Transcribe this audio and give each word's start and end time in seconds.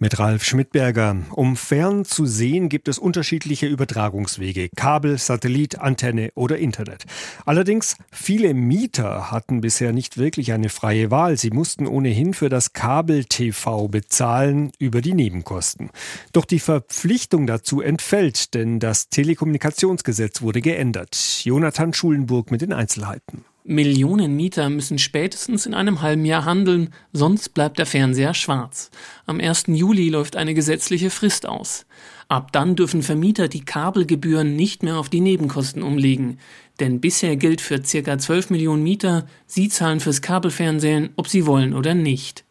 Mit 0.00 0.20
Ralf 0.20 0.44
Schmidberger. 0.44 1.16
Um 1.32 1.56
fern 1.56 2.04
zu 2.04 2.24
sehen, 2.24 2.68
gibt 2.68 2.86
es 2.86 3.00
unterschiedliche 3.00 3.66
Übertragungswege. 3.66 4.68
Kabel, 4.76 5.18
Satellit, 5.18 5.80
Antenne 5.80 6.30
oder 6.36 6.56
Internet. 6.56 7.04
Allerdings, 7.44 7.96
viele 8.12 8.54
Mieter 8.54 9.32
hatten 9.32 9.60
bisher 9.60 9.92
nicht 9.92 10.16
wirklich 10.16 10.52
eine 10.52 10.68
freie 10.68 11.10
Wahl. 11.10 11.36
Sie 11.36 11.50
mussten 11.50 11.88
ohnehin 11.88 12.32
für 12.32 12.48
das 12.48 12.72
Kabel-TV 12.72 13.88
bezahlen 13.88 14.70
über 14.78 15.00
die 15.00 15.14
Nebenkosten. 15.14 15.90
Doch 16.32 16.44
die 16.44 16.60
Verpflichtung 16.60 17.48
dazu 17.48 17.80
entfällt, 17.80 18.54
denn 18.54 18.78
das 18.78 19.08
Telekommunikationsgesetz 19.08 20.42
wurde 20.42 20.60
geändert. 20.60 21.40
Jonathan 21.42 21.92
Schulenburg 21.92 22.52
mit 22.52 22.60
den 22.60 22.72
Einzelheiten. 22.72 23.44
Millionen 23.68 24.34
Mieter 24.34 24.70
müssen 24.70 24.98
spätestens 24.98 25.66
in 25.66 25.74
einem 25.74 26.00
halben 26.00 26.24
Jahr 26.24 26.46
handeln, 26.46 26.88
sonst 27.12 27.50
bleibt 27.50 27.78
der 27.78 27.84
Fernseher 27.84 28.32
schwarz. 28.32 28.90
Am 29.26 29.40
1. 29.40 29.64
Juli 29.66 30.08
läuft 30.08 30.36
eine 30.36 30.54
gesetzliche 30.54 31.10
Frist 31.10 31.46
aus. 31.46 31.84
Ab 32.28 32.50
dann 32.52 32.76
dürfen 32.76 33.02
Vermieter 33.02 33.46
die 33.46 33.66
Kabelgebühren 33.66 34.56
nicht 34.56 34.82
mehr 34.82 34.96
auf 34.96 35.10
die 35.10 35.20
Nebenkosten 35.20 35.82
umlegen. 35.82 36.38
Denn 36.80 37.02
bisher 37.02 37.36
gilt 37.36 37.60
für 37.60 37.78
ca. 37.78 38.18
12 38.18 38.48
Millionen 38.48 38.82
Mieter, 38.82 39.26
sie 39.46 39.68
zahlen 39.68 40.00
fürs 40.00 40.22
Kabelfernsehen, 40.22 41.10
ob 41.16 41.28
sie 41.28 41.44
wollen 41.44 41.74
oder 41.74 41.92
nicht. 41.92 42.46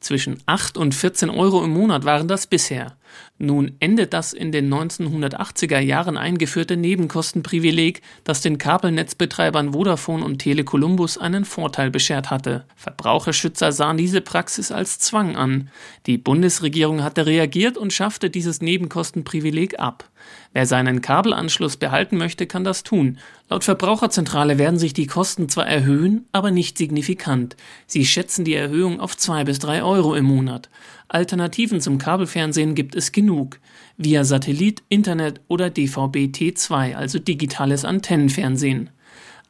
Zwischen 0.00 0.36
8 0.44 0.76
und 0.76 0.94
14 0.94 1.30
Euro 1.30 1.64
im 1.64 1.70
Monat 1.70 2.04
waren 2.04 2.28
das 2.28 2.46
bisher. 2.46 2.97
Nun 3.38 3.76
endet 3.78 4.12
das 4.12 4.32
in 4.32 4.50
den 4.50 4.72
1980er 4.72 5.78
Jahren 5.78 6.16
eingeführte 6.16 6.76
Nebenkostenprivileg, 6.76 8.02
das 8.24 8.40
den 8.40 8.58
Kabelnetzbetreibern 8.58 9.72
Vodafone 9.72 10.24
und 10.24 10.38
Tele 10.38 10.64
Columbus 10.64 11.18
einen 11.18 11.44
Vorteil 11.44 11.90
beschert 11.90 12.30
hatte. 12.30 12.64
Verbraucherschützer 12.76 13.70
sahen 13.72 13.96
diese 13.96 14.20
Praxis 14.20 14.72
als 14.72 14.98
Zwang 14.98 15.36
an. 15.36 15.70
Die 16.06 16.18
Bundesregierung 16.18 17.04
hatte 17.04 17.26
reagiert 17.26 17.78
und 17.78 17.92
schaffte 17.92 18.30
dieses 18.30 18.60
Nebenkostenprivileg 18.60 19.78
ab. 19.78 20.10
Wer 20.52 20.66
seinen 20.66 21.00
Kabelanschluss 21.00 21.76
behalten 21.76 22.16
möchte, 22.16 22.46
kann 22.46 22.64
das 22.64 22.82
tun. 22.82 23.18
Laut 23.48 23.64
Verbraucherzentrale 23.64 24.58
werden 24.58 24.78
sich 24.78 24.92
die 24.92 25.06
Kosten 25.06 25.48
zwar 25.48 25.66
erhöhen, 25.66 26.26
aber 26.32 26.50
nicht 26.50 26.78
signifikant. 26.78 27.56
Sie 27.86 28.04
schätzen 28.04 28.44
die 28.44 28.54
Erhöhung 28.54 29.00
auf 29.00 29.16
zwei 29.16 29.44
bis 29.44 29.58
drei 29.58 29.82
Euro 29.82 30.14
im 30.14 30.24
Monat. 30.24 30.68
Alternativen 31.08 31.80
zum 31.80 31.98
Kabelfernsehen 31.98 32.74
gibt 32.74 32.94
es 32.94 33.12
genug. 33.12 33.58
Via 33.96 34.24
Satellit, 34.24 34.82
Internet 34.88 35.40
oder 35.48 35.68
DVB-T2, 35.68 36.94
also 36.94 37.18
digitales 37.18 37.84
Antennenfernsehen. 37.84 38.90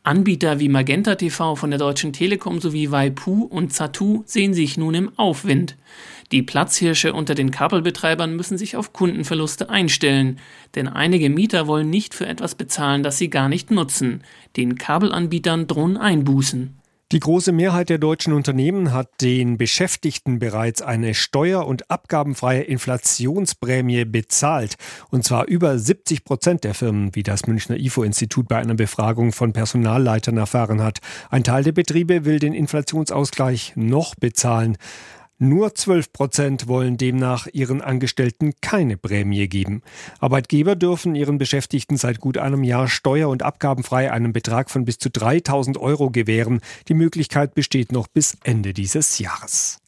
Anbieter 0.08 0.58
wie 0.58 0.70
Magenta 0.70 1.16
TV 1.16 1.54
von 1.54 1.68
der 1.68 1.78
Deutschen 1.78 2.14
Telekom 2.14 2.62
sowie 2.62 2.90
Waipu 2.90 3.42
und 3.42 3.74
Zatu 3.74 4.22
sehen 4.24 4.54
sich 4.54 4.78
nun 4.78 4.94
im 4.94 5.18
Aufwind. 5.18 5.76
Die 6.32 6.40
Platzhirsche 6.40 7.12
unter 7.12 7.34
den 7.34 7.50
Kabelbetreibern 7.50 8.34
müssen 8.34 8.56
sich 8.56 8.74
auf 8.74 8.94
Kundenverluste 8.94 9.68
einstellen, 9.68 10.38
denn 10.74 10.88
einige 10.88 11.28
Mieter 11.28 11.66
wollen 11.66 11.90
nicht 11.90 12.14
für 12.14 12.24
etwas 12.24 12.54
bezahlen, 12.54 13.02
das 13.02 13.18
sie 13.18 13.28
gar 13.28 13.50
nicht 13.50 13.70
nutzen. 13.70 14.22
Den 14.56 14.78
Kabelanbietern 14.78 15.66
drohen 15.66 15.98
Einbußen. 15.98 16.78
Die 17.10 17.20
große 17.20 17.52
Mehrheit 17.52 17.88
der 17.88 17.96
deutschen 17.96 18.34
Unternehmen 18.34 18.92
hat 18.92 19.08
den 19.22 19.56
Beschäftigten 19.56 20.38
bereits 20.38 20.82
eine 20.82 21.14
steuer- 21.14 21.66
und 21.66 21.90
abgabenfreie 21.90 22.60
Inflationsprämie 22.60 24.04
bezahlt. 24.04 24.74
Und 25.08 25.24
zwar 25.24 25.46
über 25.46 25.78
70 25.78 26.24
Prozent 26.24 26.64
der 26.64 26.74
Firmen, 26.74 27.14
wie 27.14 27.22
das 27.22 27.46
Münchner 27.46 27.78
IFO-Institut 27.78 28.46
bei 28.46 28.58
einer 28.58 28.74
Befragung 28.74 29.32
von 29.32 29.54
Personalleitern 29.54 30.36
erfahren 30.36 30.82
hat. 30.82 30.98
Ein 31.30 31.44
Teil 31.44 31.64
der 31.64 31.72
Betriebe 31.72 32.26
will 32.26 32.40
den 32.40 32.52
Inflationsausgleich 32.52 33.72
noch 33.74 34.14
bezahlen. 34.14 34.76
Nur 35.40 35.72
12 35.72 36.12
Prozent 36.12 36.66
wollen 36.66 36.96
demnach 36.96 37.46
ihren 37.52 37.80
Angestellten 37.80 38.54
keine 38.60 38.96
Prämie 38.96 39.46
geben. 39.46 39.82
Arbeitgeber 40.18 40.74
dürfen 40.74 41.14
ihren 41.14 41.38
Beschäftigten 41.38 41.96
seit 41.96 42.18
gut 42.18 42.38
einem 42.38 42.64
Jahr 42.64 42.88
steuer- 42.88 43.28
und 43.28 43.44
abgabenfrei 43.44 44.10
einen 44.10 44.32
Betrag 44.32 44.68
von 44.68 44.84
bis 44.84 44.98
zu 44.98 45.10
3000 45.10 45.78
Euro 45.78 46.10
gewähren. 46.10 46.60
Die 46.88 46.94
Möglichkeit 46.94 47.54
besteht 47.54 47.92
noch 47.92 48.08
bis 48.08 48.36
Ende 48.42 48.74
dieses 48.74 49.20
Jahres. 49.20 49.78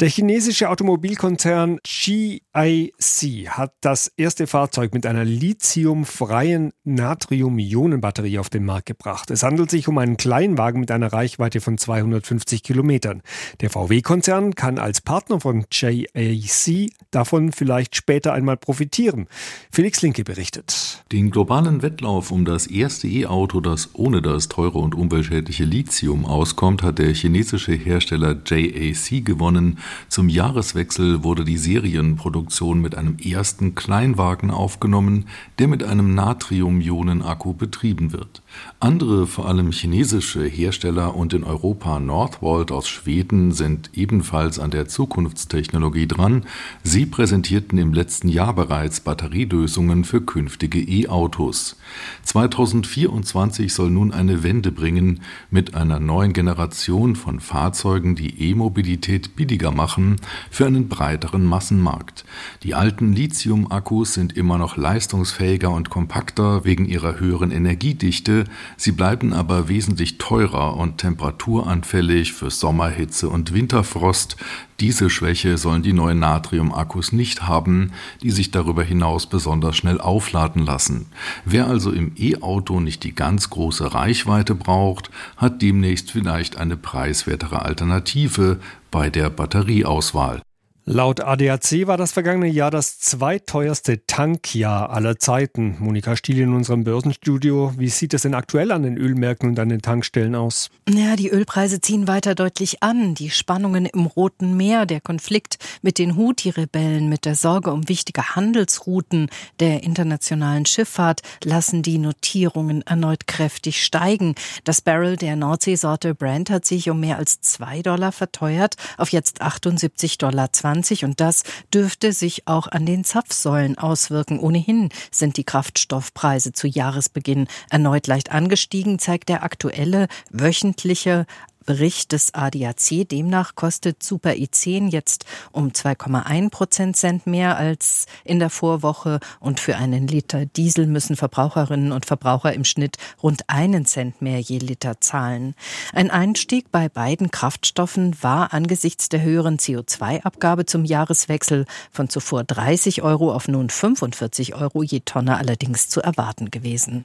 Der 0.00 0.08
chinesische 0.08 0.68
Automobilkonzern 0.68 1.78
GIC 1.84 3.48
hat 3.48 3.74
das 3.80 4.10
erste 4.16 4.46
Fahrzeug 4.46 4.94
mit 4.94 5.06
einer 5.06 5.24
lithiumfreien 5.24 6.72
Natrium-Ionen-Batterie 6.84 8.38
auf 8.38 8.50
den 8.50 8.64
Markt 8.64 8.86
gebracht. 8.86 9.30
Es 9.30 9.42
handelt 9.42 9.70
sich 9.70 9.88
um 9.88 9.98
einen 9.98 10.16
Kleinwagen 10.16 10.80
mit 10.80 10.90
einer 10.90 11.12
Reichweite 11.12 11.60
von 11.60 11.78
250 11.78 12.62
Kilometern. 12.62 13.22
Der 13.60 13.70
VW-Konzern 13.70 14.54
kann 14.54 14.78
als 14.78 15.00
Partner 15.00 15.40
von 15.40 15.66
GIC 15.70 16.92
davon 17.10 17.52
vielleicht 17.52 17.94
später 17.94 18.32
einmal 18.32 18.56
profitieren. 18.56 19.28
Felix 19.70 20.02
Linke 20.02 20.24
berichtet. 20.24 21.04
Den 21.12 21.30
globalen 21.30 21.82
Wettlauf 21.82 22.30
um 22.30 22.44
das 22.44 22.66
erste 22.66 23.06
E-Auto, 23.06 23.60
das 23.60 23.90
ohne 23.92 24.22
das 24.22 24.48
teure 24.48 24.78
und 24.78 24.94
umweltschädliche 24.94 25.64
Lithium 25.64 26.24
auskommt, 26.24 26.82
hat 26.82 26.98
der 26.98 27.12
chinesische 27.12 27.72
Hersteller 27.72 28.36
JAC 28.44 29.24
gewonnen. 29.24 29.78
Zum 30.08 30.28
Jahreswechsel 30.28 31.24
wurde 31.24 31.44
die 31.44 31.56
Serienproduktion 31.56 32.80
mit 32.80 32.94
einem 32.94 33.16
ersten 33.18 33.74
Kleinwagen 33.74 34.50
aufgenommen, 34.50 35.26
der 35.58 35.68
mit 35.68 35.82
einem 35.82 36.14
Natrium-Ionen-Akku 36.14 37.54
betrieben 37.54 38.12
wird. 38.12 38.42
Andere, 38.80 39.26
vor 39.26 39.48
allem 39.48 39.72
chinesische 39.72 40.44
Hersteller 40.44 41.14
und 41.16 41.32
in 41.34 41.44
Europa 41.44 41.98
Northvolt 41.98 42.70
aus 42.70 42.88
Schweden 42.88 43.52
sind 43.52 43.90
ebenfalls 43.94 44.58
an 44.58 44.70
der 44.70 44.88
Zukunftstechnologie 44.88 46.06
dran. 46.06 46.44
Sie 46.82 47.06
präsentierten 47.06 47.78
im 47.78 47.92
letzten 47.92 48.28
Jahr 48.28 48.54
bereits 48.54 49.00
Batterielösungen 49.00 50.04
für 50.04 50.20
künftige 50.20 50.80
E-Autos. 50.80 51.76
2024 52.24 53.72
soll 53.72 53.90
nun 53.90 54.12
eine 54.12 54.42
Wende 54.42 54.72
bringen 54.72 55.20
mit 55.50 55.74
einer 55.74 55.98
neuen 55.98 56.32
Generation 56.32 57.16
von 57.16 57.40
Fahrzeugen, 57.40 58.14
die 58.14 58.50
E-Mobilität 58.50 59.36
billiger 59.36 59.71
machen 59.72 60.16
für 60.50 60.66
einen 60.66 60.88
breiteren 60.88 61.44
Massenmarkt. 61.44 62.24
Die 62.62 62.74
alten 62.74 63.12
Lithium-Akkus 63.12 64.14
sind 64.14 64.36
immer 64.36 64.58
noch 64.58 64.76
leistungsfähiger 64.76 65.70
und 65.70 65.90
kompakter 65.90 66.64
wegen 66.64 66.84
ihrer 66.86 67.18
höheren 67.18 67.50
Energiedichte, 67.50 68.44
sie 68.76 68.92
bleiben 68.92 69.32
aber 69.32 69.68
wesentlich 69.68 70.18
teurer 70.18 70.76
und 70.76 70.98
temperaturanfällig 70.98 72.32
für 72.32 72.50
Sommerhitze 72.50 73.28
und 73.28 73.52
Winterfrost. 73.52 74.36
Diese 74.82 75.10
Schwäche 75.10 75.58
sollen 75.58 75.84
die 75.84 75.92
neuen 75.92 76.18
Natrium-Akkus 76.18 77.12
nicht 77.12 77.46
haben, 77.46 77.92
die 78.20 78.32
sich 78.32 78.50
darüber 78.50 78.82
hinaus 78.82 79.28
besonders 79.28 79.76
schnell 79.76 80.00
aufladen 80.00 80.66
lassen. 80.66 81.06
Wer 81.44 81.68
also 81.68 81.92
im 81.92 82.10
E-Auto 82.16 82.80
nicht 82.80 83.04
die 83.04 83.14
ganz 83.14 83.48
große 83.48 83.94
Reichweite 83.94 84.56
braucht, 84.56 85.12
hat 85.36 85.62
demnächst 85.62 86.10
vielleicht 86.10 86.56
eine 86.56 86.76
preiswertere 86.76 87.62
Alternative 87.62 88.58
bei 88.90 89.08
der 89.08 89.30
Batterieauswahl. 89.30 90.42
Laut 90.84 91.20
ADAC 91.20 91.86
war 91.86 91.96
das 91.96 92.10
vergangene 92.10 92.48
Jahr 92.48 92.72
das 92.72 92.98
zweiteuerste 92.98 94.04
Tankjahr 94.04 94.90
aller 94.90 95.16
Zeiten. 95.16 95.76
Monika 95.78 96.16
Stiel 96.16 96.40
in 96.40 96.52
unserem 96.52 96.82
Börsenstudio. 96.82 97.72
Wie 97.76 97.88
sieht 97.88 98.14
es 98.14 98.22
denn 98.22 98.34
aktuell 98.34 98.72
an 98.72 98.82
den 98.82 98.96
Ölmärkten 98.96 99.50
und 99.50 99.60
an 99.60 99.68
den 99.68 99.80
Tankstellen 99.80 100.34
aus? 100.34 100.70
Ja, 100.88 101.14
die 101.14 101.28
Ölpreise 101.28 101.80
ziehen 101.80 102.08
weiter 102.08 102.34
deutlich 102.34 102.82
an. 102.82 103.14
Die 103.14 103.30
Spannungen 103.30 103.86
im 103.86 104.06
Roten 104.06 104.56
Meer, 104.56 104.84
der 104.84 105.00
Konflikt 105.00 105.58
mit 105.82 105.98
den 105.98 106.16
Houthi-Rebellen, 106.16 107.08
mit 107.08 107.26
der 107.26 107.36
Sorge 107.36 107.72
um 107.72 107.88
wichtige 107.88 108.34
Handelsrouten 108.34 109.28
der 109.60 109.84
internationalen 109.84 110.66
Schifffahrt 110.66 111.20
lassen 111.44 111.82
die 111.82 111.98
Notierungen 111.98 112.82
erneut 112.82 113.28
kräftig 113.28 113.84
steigen. 113.84 114.34
Das 114.64 114.80
Barrel 114.80 115.16
der 115.16 115.36
Nordseesorte 115.36 116.16
Brent 116.16 116.50
hat 116.50 116.64
sich 116.64 116.90
um 116.90 116.98
mehr 116.98 117.18
als 117.18 117.40
zwei 117.40 117.82
Dollar 117.82 118.10
verteuert 118.10 118.74
auf 118.98 119.10
jetzt 119.10 119.42
78 119.42 120.18
Dollar. 120.18 120.52
2020 120.72 121.04
und 121.04 121.20
das 121.20 121.42
dürfte 121.72 122.12
sich 122.12 122.46
auch 122.46 122.66
an 122.68 122.86
den 122.86 123.04
Zapfsäulen 123.04 123.76
auswirken. 123.78 124.38
Ohnehin 124.38 124.88
sind 125.10 125.36
die 125.36 125.44
Kraftstoffpreise 125.44 126.52
zu 126.52 126.66
Jahresbeginn 126.66 127.46
erneut 127.70 128.06
leicht 128.06 128.32
angestiegen, 128.32 128.98
zeigt 128.98 129.28
der 129.28 129.42
aktuelle 129.42 130.08
wöchentliche 130.30 131.26
Bericht 131.62 132.12
des 132.12 132.34
ADAC. 132.34 133.08
Demnach 133.08 133.54
kostet 133.54 134.02
Super 134.02 134.30
i10 134.30 134.90
jetzt 134.90 135.24
um 135.52 135.68
2,1 135.68 136.50
Prozent 136.50 137.26
mehr 137.26 137.56
als 137.56 138.06
in 138.24 138.38
der 138.38 138.50
Vorwoche 138.50 139.20
und 139.40 139.60
für 139.60 139.76
einen 139.76 140.06
Liter 140.06 140.46
Diesel 140.46 140.86
müssen 140.86 141.16
Verbraucherinnen 141.16 141.92
und 141.92 142.06
Verbraucher 142.06 142.52
im 142.52 142.64
Schnitt 142.64 142.96
rund 143.22 143.42
einen 143.48 143.86
Cent 143.86 144.22
mehr 144.22 144.40
je 144.40 144.58
Liter 144.58 145.00
zahlen. 145.00 145.54
Ein 145.92 146.10
Einstieg 146.10 146.70
bei 146.70 146.88
beiden 146.88 147.30
Kraftstoffen 147.30 148.16
war 148.22 148.52
angesichts 148.52 149.08
der 149.08 149.22
höheren 149.22 149.58
CO2-Abgabe 149.58 150.66
zum 150.66 150.84
Jahreswechsel 150.84 151.66
von 151.90 152.08
zuvor 152.08 152.44
30 152.44 153.02
Euro 153.02 153.32
auf 153.32 153.48
nun 153.48 153.70
45 153.70 154.54
Euro 154.54 154.82
je 154.82 155.00
Tonne 155.00 155.36
allerdings 155.36 155.88
zu 155.88 156.00
erwarten 156.00 156.50
gewesen. 156.50 157.04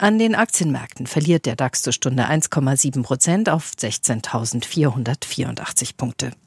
An 0.00 0.20
den 0.20 0.36
Aktienmärkten 0.36 1.08
verliert 1.08 1.44
der 1.44 1.56
DAX 1.56 1.82
zur 1.82 1.92
Stunde 1.92 2.28
1,7 2.28 3.02
Prozent 3.02 3.48
auf 3.48 3.72
16.484 3.76 5.96
Punkte. 5.96 6.30